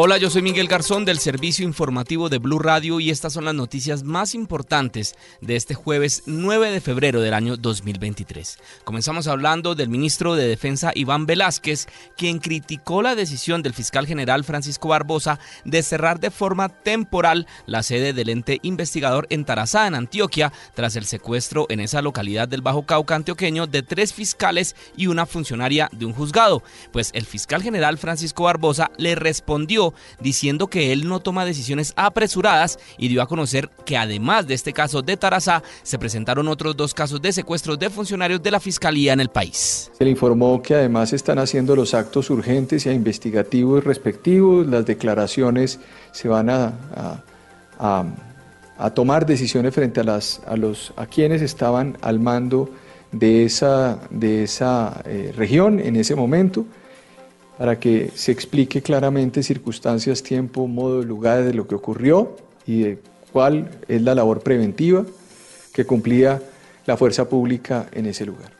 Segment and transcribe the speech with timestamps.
[0.00, 3.54] Hola, yo soy Miguel Garzón del servicio informativo de Blue Radio y estas son las
[3.56, 8.60] noticias más importantes de este jueves 9 de febrero del año 2023.
[8.84, 14.44] Comenzamos hablando del ministro de Defensa Iván Velázquez, quien criticó la decisión del fiscal general
[14.44, 19.96] Francisco Barbosa de cerrar de forma temporal la sede del ente investigador en Tarazá, en
[19.96, 25.08] Antioquia, tras el secuestro en esa localidad del Bajo Cauca antioqueño de tres fiscales y
[25.08, 26.62] una funcionaria de un juzgado.
[26.92, 29.87] Pues el fiscal general Francisco Barbosa le respondió
[30.20, 34.72] diciendo que él no toma decisiones apresuradas y dio a conocer que además de este
[34.72, 39.12] caso de Tarazá, se presentaron otros dos casos de secuestros de funcionarios de la Fiscalía
[39.12, 39.90] en el país.
[39.96, 45.80] Se le informó que además están haciendo los actos urgentes y investigativos respectivos, las declaraciones
[46.12, 46.72] se van a,
[47.78, 48.04] a,
[48.94, 52.70] tomar decisiones frente a, las, a, los, a quienes estaban al mando
[53.12, 56.66] de esa, de esa eh, región en ese momento
[57.58, 62.98] para que se explique claramente circunstancias, tiempo, modo, lugar de lo que ocurrió y de
[63.32, 65.04] cuál es la labor preventiva
[65.72, 66.40] que cumplía
[66.86, 68.52] la fuerza pública en ese lugar.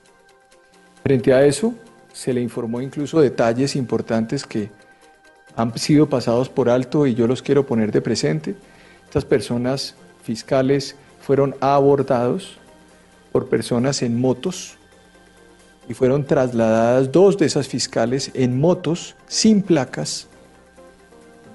[1.04, 1.74] Frente a eso,
[2.12, 4.70] se le informó incluso detalles importantes que
[5.54, 8.56] han sido pasados por alto y yo los quiero poner de presente.
[9.04, 12.58] Estas personas fiscales fueron abordados
[13.30, 14.77] por personas en motos
[15.88, 20.26] y fueron trasladadas dos de esas fiscales en motos sin placas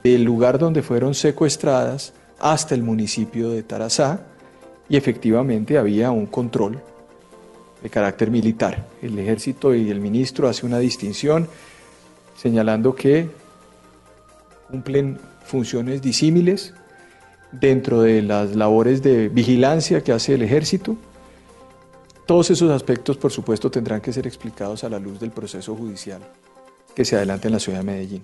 [0.03, 4.21] del lugar donde fueron secuestradas hasta el municipio de Tarazá
[4.89, 6.81] y efectivamente había un control
[7.81, 8.85] de carácter militar.
[9.01, 11.47] El ejército y el ministro hace una distinción
[12.35, 13.29] señalando que
[14.69, 16.73] cumplen funciones disímiles
[17.51, 20.97] dentro de las labores de vigilancia que hace el ejército
[22.25, 26.21] todos esos aspectos, por supuesto, tendrán que ser explicados a la luz del proceso judicial
[26.95, 28.23] que se adelanta en la ciudad de Medellín.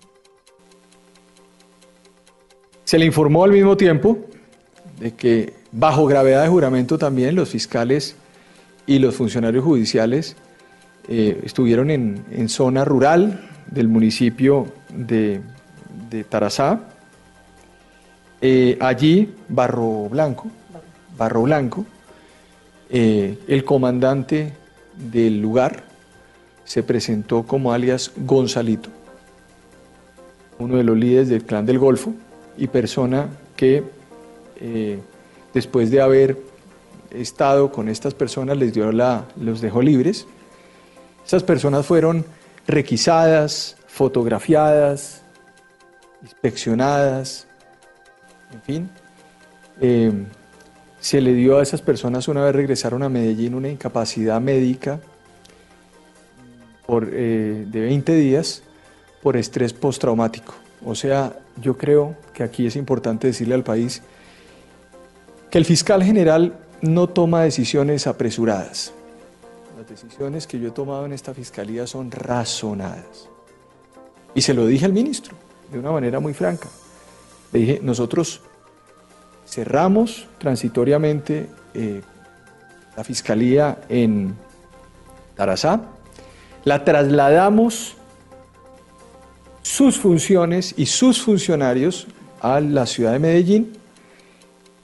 [2.85, 4.17] Se le informó al mismo tiempo
[4.99, 8.15] de que bajo gravedad de juramento también los fiscales
[8.85, 10.35] y los funcionarios judiciales
[11.07, 15.41] eh, estuvieron en, zona rural del municipio de,
[16.29, 16.81] Tarazá.
[18.41, 20.47] Eh, allí, Barro Blanco,
[21.17, 21.85] Barro Blanco,
[22.89, 24.53] eh, el comandante
[24.95, 25.83] del lugar
[26.63, 28.89] se presentó como alias Gonzalito,
[30.57, 32.13] uno de los líderes del clan del Golfo
[32.57, 33.83] y persona que
[34.59, 34.99] eh,
[35.53, 36.37] después de haber
[37.11, 40.27] estado con estas personas les dio la, los dejó libres.
[41.25, 42.25] Esas personas fueron
[42.67, 45.21] requisadas, fotografiadas,
[46.21, 47.47] inspeccionadas,
[48.53, 48.89] en fin.
[49.81, 50.11] Eh,
[50.99, 54.99] se le dio a esas personas una vez regresaron a Medellín una incapacidad médica
[56.85, 58.63] por, eh, de 20 días
[59.21, 60.53] por estrés postraumático.
[60.85, 64.01] O sea, yo creo que aquí es importante decirle al país
[65.49, 68.93] que el fiscal general no toma decisiones apresuradas.
[69.77, 73.29] Las decisiones que yo he tomado en esta fiscalía son razonadas.
[74.35, 75.35] Y se lo dije al ministro
[75.71, 76.69] de una manera muy franca.
[77.51, 78.41] Le dije, nosotros
[79.49, 82.01] cerramos transitoriamente eh,
[82.95, 84.35] la fiscalía en
[85.35, 85.81] Tarazá,
[86.65, 87.95] la trasladamos
[89.63, 92.07] sus funciones y sus funcionarios
[92.41, 93.73] a la ciudad de Medellín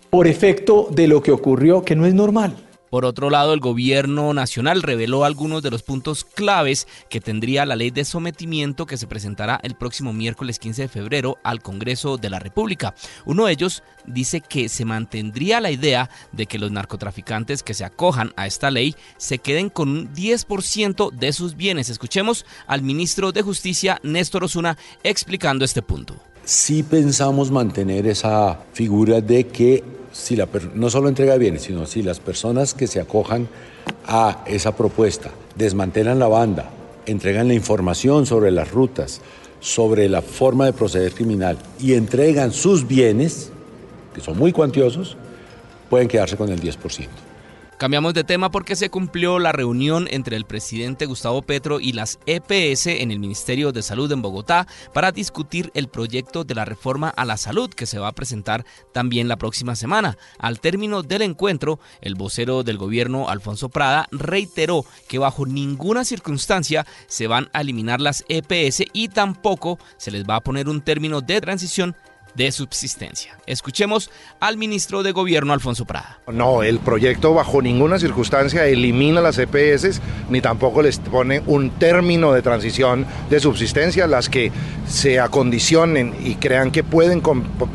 [0.10, 2.56] por efecto de lo que ocurrió, que no es normal.
[2.90, 7.76] Por otro lado, el gobierno nacional reveló algunos de los puntos claves que tendría la
[7.76, 12.30] ley de sometimiento que se presentará el próximo miércoles 15 de febrero al Congreso de
[12.30, 12.96] la República.
[13.26, 17.86] Uno de ellos dice que se mantendría la idea de que los narcotraficantes que se
[17.86, 21.90] acojan a esta ley se queden con un 10% de sus bienes.
[21.90, 26.16] Escuchemos al ministro de Justicia, Néstor Osuna, explicando este punto.
[26.44, 32.02] Sí pensamos mantener esa figura de que si la, no solo entrega bienes, sino si
[32.02, 33.48] las personas que se acojan
[34.08, 36.70] a esa propuesta desmantelan la banda,
[37.06, 39.22] entregan la información sobre las rutas,
[39.60, 43.52] sobre la forma de proceder criminal y entregan sus bienes,
[44.16, 45.18] que son muy cuantiosos,
[45.90, 47.08] pueden quedarse con el 10%.
[47.78, 52.20] Cambiamos de tema porque se cumplió la reunión entre el presidente Gustavo Petro y las
[52.26, 57.10] EPS en el Ministerio de Salud en Bogotá para discutir el proyecto de la reforma
[57.10, 60.18] a la salud que se va a presentar también la próxima semana.
[60.40, 66.88] Al término del encuentro, el vocero del gobierno, Alfonso Prada, reiteró que bajo ninguna circunstancia
[67.08, 71.20] se van a eliminar las EPS y tampoco se les va a poner un término
[71.20, 71.94] de transición
[72.36, 73.38] de subsistencia.
[73.46, 76.20] Escuchemos al ministro de Gobierno, Alfonso Prada.
[76.32, 82.34] No, el proyecto bajo ninguna circunstancia elimina las EPS ni tampoco les pone un término
[82.34, 84.08] de transición de subsistencia.
[84.08, 84.52] Las que
[84.88, 87.22] se acondicionen y crean que pueden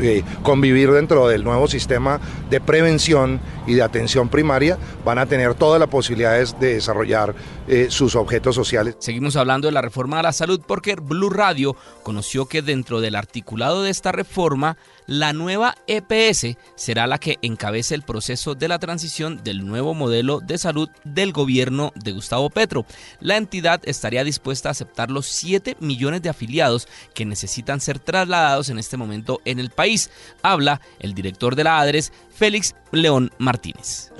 [0.01, 2.21] eh, convivir dentro del nuevo sistema
[2.51, 7.37] de prevención y de atención primaria van a tener todas las posibilidades de desarrollar
[7.69, 8.97] eh, sus objetos sociales.
[8.99, 13.15] Seguimos hablando de la reforma a la salud porque Blue Radio conoció que dentro del
[13.15, 14.77] articulado de esta reforma,
[15.07, 20.41] la nueva EPS será la que encabece el proceso de la transición del nuevo modelo
[20.41, 22.85] de salud del gobierno de Gustavo Petro.
[23.21, 28.69] La entidad estaría dispuesta a aceptar los 7 millones de afiliados que necesitan ser trasladados
[28.69, 30.11] en este momento en el país.
[30.43, 33.60] Habla el director de la ADRES, Félix León Martínez.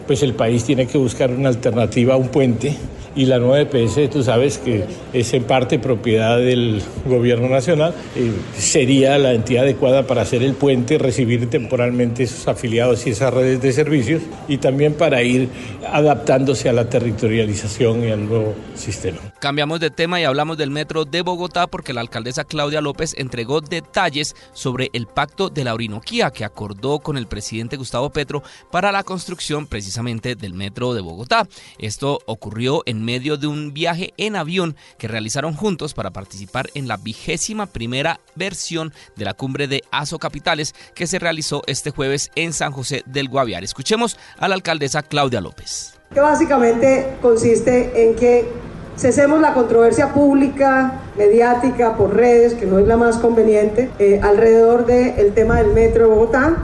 [0.07, 2.77] Pues el país tiene que buscar una alternativa a un puente
[3.17, 8.33] y la nueva EPS, tú sabes que es en parte propiedad del gobierno nacional, eh,
[8.57, 13.61] sería la entidad adecuada para hacer el puente, recibir temporalmente esos afiliados y esas redes
[13.61, 15.49] de servicios y también para ir
[15.91, 19.19] adaptándose a la territorialización y al nuevo sistema.
[19.41, 23.61] Cambiamos de tema y hablamos del metro de Bogotá porque la alcaldesa Claudia López entregó
[23.61, 28.93] detalles sobre el pacto de la Orinoquía que acordó con el presidente Gustavo Petro para
[28.93, 29.20] la construcción
[29.69, 31.47] precisamente del metro de Bogotá.
[31.79, 36.89] Esto ocurrió en medio de un viaje en avión que realizaron juntos para participar en
[36.89, 42.31] la vigésima primera versión de la cumbre de ASO Capitales que se realizó este jueves
[42.35, 43.65] en San José del Guaviare.
[43.65, 45.95] Escuchemos a la alcaldesa Claudia López.
[46.13, 48.49] Que básicamente consiste en que
[48.97, 54.87] cesemos la controversia pública, mediática, por redes, que no es la más conveniente, eh, alrededor
[54.87, 56.57] del tema del metro de Bogotá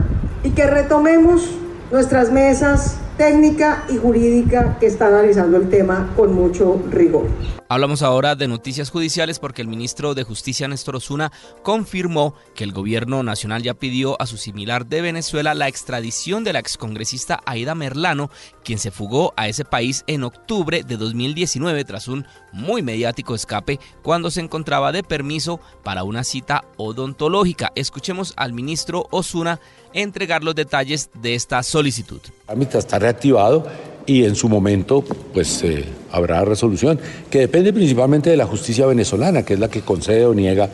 [0.43, 1.51] y que retomemos
[1.91, 7.27] nuestras mesas técnica y jurídica que está analizando el tema con mucho rigor.
[7.69, 11.33] Hablamos ahora de noticias judiciales porque el ministro de Justicia Néstor Osuna
[11.65, 16.53] confirmó que el gobierno nacional ya pidió a su similar de Venezuela la extradición de
[16.53, 18.31] la excongresista Aida Merlano,
[18.63, 23.81] quien se fugó a ese país en octubre de 2019 tras un muy mediático escape
[24.03, 27.73] cuando se encontraba de permiso para una cita odontológica.
[27.75, 29.59] Escuchemos al ministro Osuna
[29.93, 32.21] entregar los detalles de esta solicitud.
[32.49, 33.67] El está reactivado
[34.05, 36.99] y en su momento pues eh, habrá resolución,
[37.31, 40.69] que depende principalmente de la justicia venezolana, que es la que concede o niega,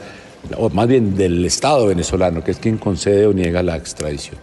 [0.56, 4.38] o más bien del Estado venezolano, que es quien concede o niega la extradición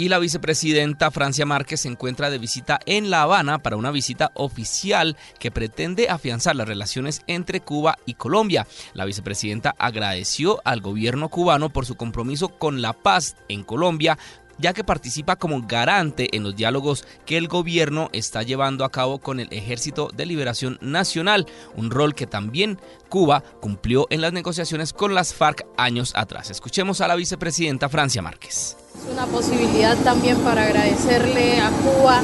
[0.00, 4.30] y la vicepresidenta Francia Márquez se encuentra de visita en La Habana para una visita
[4.34, 8.64] oficial que pretende afianzar las relaciones entre Cuba y Colombia.
[8.94, 14.16] La vicepresidenta agradeció al gobierno cubano por su compromiso con la paz en Colombia
[14.58, 19.18] ya que participa como garante en los diálogos que el gobierno está llevando a cabo
[19.18, 21.46] con el Ejército de Liberación Nacional,
[21.76, 26.50] un rol que también Cuba cumplió en las negociaciones con las FARC años atrás.
[26.50, 28.76] Escuchemos a la vicepresidenta Francia Márquez.
[28.96, 32.20] Es una posibilidad también para agradecerle a Cuba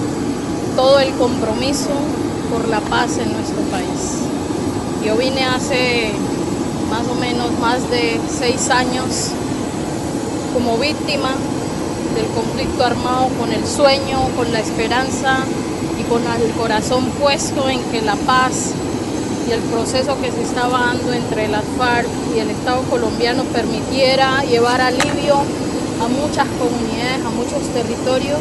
[0.76, 1.90] todo el compromiso
[2.50, 4.20] por la paz en nuestro país.
[5.04, 6.12] Yo vine hace
[6.90, 9.30] más o menos más de seis años
[10.52, 11.34] como víctima
[12.14, 15.38] del conflicto armado con el sueño, con la esperanza
[15.98, 18.72] y con el corazón puesto en que la paz
[19.48, 24.42] y el proceso que se estaba dando entre las FARC y el Estado colombiano permitiera
[24.44, 28.40] llevar alivio a muchas comunidades, a muchos territorios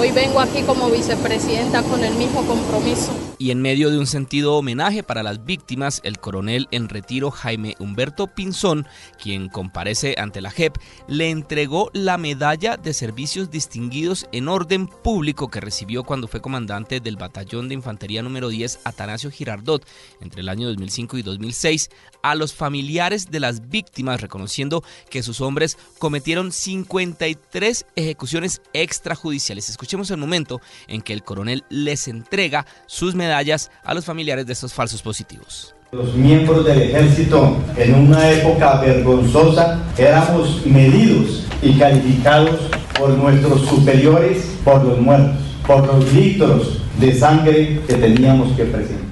[0.00, 3.10] Hoy vengo aquí como vicepresidenta con el mismo compromiso.
[3.40, 7.76] Y en medio de un sentido homenaje para las víctimas, el coronel en retiro Jaime
[7.78, 8.84] Humberto Pinzón,
[9.22, 10.76] quien comparece ante la JEP,
[11.06, 16.98] le entregó la medalla de servicios distinguidos en orden público que recibió cuando fue comandante
[16.98, 19.86] del batallón de infantería número 10 Atanasio Girardot
[20.20, 21.90] entre el año 2005 y 2006
[22.24, 29.70] a los familiares de las víctimas, reconociendo que sus hombres cometieron 53 ejecuciones extrajudiciales.
[29.70, 34.52] Escuchemos el momento en que el coronel les entrega sus medallas a los familiares de
[34.52, 35.74] estos falsos positivos.
[35.92, 42.60] Los miembros del ejército en una época vergonzosa éramos medidos y calificados
[42.98, 49.07] por nuestros superiores por los muertos, por los litros de sangre que teníamos que presentar.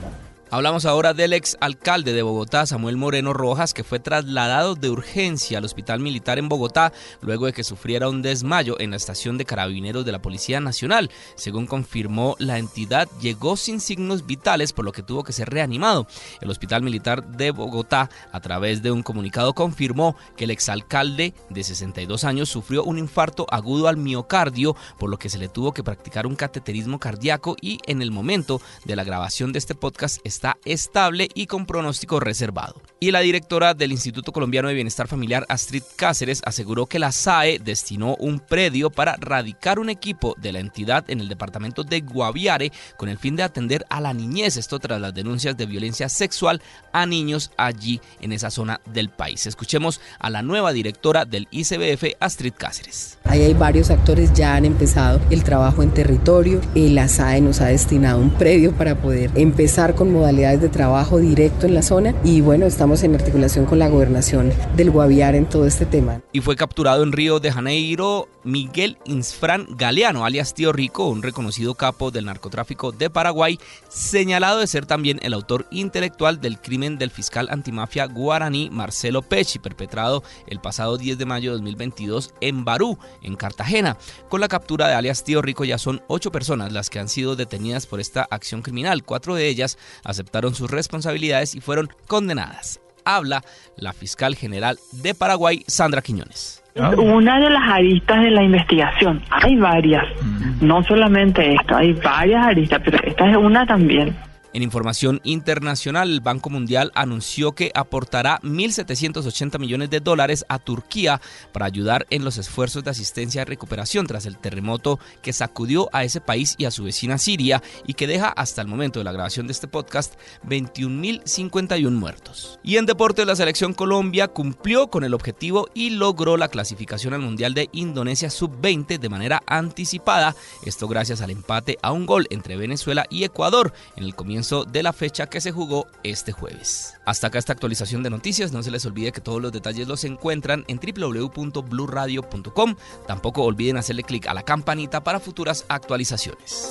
[0.57, 5.59] Hablamos ahora del ex alcalde de Bogotá, Samuel Moreno Rojas, que fue trasladado de urgencia
[5.59, 9.45] al hospital militar en Bogotá luego de que sufriera un desmayo en la estación de
[9.45, 11.11] carabineros de la Policía Nacional.
[11.35, 16.07] Según confirmó la entidad, llegó sin signos vitales, por lo que tuvo que ser reanimado.
[16.41, 21.65] El hospital militar de Bogotá, a través de un comunicado, confirmó que el exalcalde de
[21.65, 25.85] 62 años sufrió un infarto agudo al miocardio, por lo que se le tuvo que
[25.85, 30.46] practicar un cateterismo cardíaco y en el momento de la grabación de este podcast está
[30.65, 32.81] estable y con pronóstico reservado.
[32.99, 37.59] Y la directora del Instituto Colombiano de Bienestar Familiar, Astrid Cáceres, aseguró que la SAE
[37.59, 42.73] destinó un predio para radicar un equipo de la entidad en el departamento de Guaviare
[42.97, 46.63] con el fin de atender a la niñez, esto tras las denuncias de violencia sexual
[46.93, 49.47] a niños allí en esa zona del país.
[49.47, 53.19] Escuchemos a la nueva directora del ICBF, Astrid Cáceres.
[53.25, 57.67] Ahí hay varios actores, ya han empezado el trabajo en territorio, la SAE nos ha
[57.67, 62.41] destinado un predio para poder empezar con modalidades de trabajo directo en la zona y
[62.41, 66.21] bueno, estamos en articulación con la gobernación del Guaviare en todo este tema.
[66.33, 71.75] Y fue capturado en Río de Janeiro Miguel Insfran Galeano, alias Tío Rico, un reconocido
[71.75, 77.11] capo del narcotráfico de Paraguay, señalado de ser también el autor intelectual del crimen del
[77.11, 82.99] fiscal antimafia guaraní Marcelo Pecci, perpetrado el pasado 10 de mayo de 2022 en Barú,
[83.23, 83.97] en Cartagena.
[84.29, 87.37] Con la captura de alias Tío Rico ya son ocho personas las que han sido
[87.37, 89.05] detenidas por esta acción criminal.
[89.05, 89.77] Cuatro de ellas
[90.17, 93.43] aceptaron sus responsabilidades y fueron condenadas habla
[93.77, 96.63] la fiscal general de Paraguay, Sandra Quiñones.
[96.75, 100.67] Una de las aristas de la investigación, hay varias, mm.
[100.67, 104.15] no solamente esto, hay varias aristas, pero esta es una también.
[104.57, 111.21] En información internacional, el Banco Mundial anunció que aportará 1.780 millones de dólares a Turquía
[111.53, 116.05] para ayudar en los esfuerzos de asistencia y recuperación tras el terremoto que sacudió a
[116.05, 119.13] ese país y a su vecina Siria y que deja hasta el momento de la
[119.13, 120.15] grabación de este podcast
[120.49, 122.59] 21.051 muertos.
[122.63, 127.21] Y en deporte, la selección Colombia cumplió con el objetivo y logró la clasificación al
[127.21, 130.35] Mundial de Indonesia Sub-20 de manera anticipada,
[130.65, 134.15] esto gracias al empate a un gol entre Venezuela y Ecuador en el
[134.47, 136.95] de la fecha que se jugó este jueves.
[137.05, 140.05] Hasta acá esta actualización de noticias, no se les olvide que todos los detalles los
[140.05, 142.77] encuentran en www.bluradio.com.
[143.07, 146.71] Tampoco olviden hacerle clic a la campanita para futuras actualizaciones.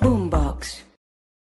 [0.00, 0.87] Boombox.